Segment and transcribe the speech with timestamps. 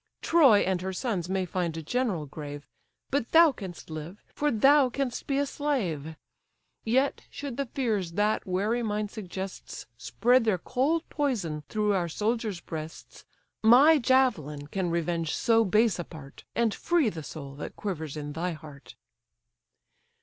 [0.23, 2.65] Troy and her sons may find a general grave,
[3.11, 6.15] But thou canst live, for thou canst be a slave.
[6.83, 12.61] Yet should the fears that wary mind suggests Spread their cold poison through our soldiers'
[12.61, 13.25] breasts,
[13.61, 18.33] My javelin can revenge so base a part, And free the soul that quivers in
[18.33, 18.95] thy heart."